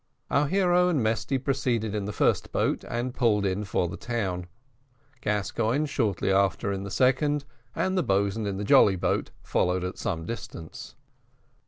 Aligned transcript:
Our 0.31 0.47
hero 0.47 0.89
and 0.89 1.03
Mesty 1.03 1.37
proceeded 1.37 1.93
in 1.93 2.05
the 2.05 2.11
first 2.11 2.51
boat, 2.51 2.83
and 2.89 3.13
pulled 3.13 3.45
in 3.45 3.65
for 3.65 3.87
the 3.87 3.97
town; 3.97 4.47
Gascoigne 5.21 5.85
shortly 5.85 6.31
after 6.31 6.71
in 6.73 6.81
the 6.81 6.89
second, 6.89 7.45
and 7.75 7.95
the 7.95 8.01
boatswain, 8.01 8.47
in 8.47 8.57
the 8.57 8.63
jolly 8.63 8.95
boat, 8.95 9.29
followed 9.43 9.83
at 9.83 9.99
some 9.99 10.25
distance. 10.25 10.95